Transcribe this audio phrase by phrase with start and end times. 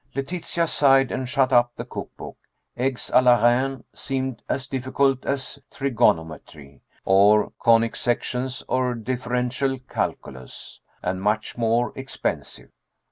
[0.15, 2.35] Letitia sighed, and shut up the cook book.
[2.75, 10.79] Eggs à la reine seemed as difficult as trigonometry, or conic sections, or differential calculus
[11.03, 12.71] and much more expensive.